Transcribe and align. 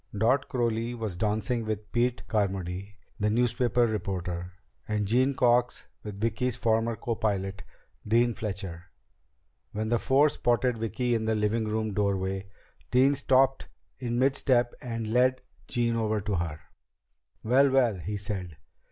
Dot 0.17 0.49
Crowley 0.49 0.95
was 0.95 1.15
dancing 1.15 1.63
with 1.63 1.91
Pete 1.91 2.27
Carmody, 2.27 2.97
the 3.19 3.29
newspaper 3.29 3.85
reporter, 3.85 4.53
and 4.87 5.05
Jean 5.05 5.35
Cox 5.35 5.85
with 6.01 6.19
Vicki's 6.19 6.55
former 6.55 6.95
copilot, 6.95 7.61
Dean 8.07 8.33
Fletcher. 8.33 8.85
When 9.73 9.89
the 9.89 9.99
four 9.99 10.29
spotted 10.29 10.79
Vicki 10.79 11.13
in 11.13 11.25
the 11.25 11.35
living 11.35 11.65
room 11.67 11.93
doorway, 11.93 12.47
Dean 12.89 13.13
stopped 13.13 13.67
in 13.99 14.17
mid 14.17 14.35
step 14.35 14.73
and 14.81 15.13
led 15.13 15.41
Jean 15.67 15.95
over 15.95 16.19
to 16.19 16.33
her. 16.37 16.59
"Well, 17.43 17.69
well," 17.69 17.99
he 17.99 18.17
said. 18.17 18.57